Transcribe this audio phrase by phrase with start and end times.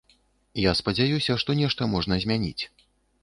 [0.61, 2.61] Я спадзяюся, што нешта можна змяніць.